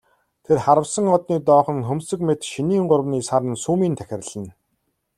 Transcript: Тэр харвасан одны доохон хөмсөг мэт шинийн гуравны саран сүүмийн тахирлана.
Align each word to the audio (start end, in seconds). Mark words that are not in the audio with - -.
Тэр 0.45 0.57
харвасан 0.67 1.05
одны 1.17 1.35
доохон 1.47 1.79
хөмсөг 1.89 2.19
мэт 2.27 2.41
шинийн 2.51 2.85
гуравны 2.91 3.19
саран 3.29 3.55
сүүмийн 3.63 3.97
тахирлана. 3.99 4.51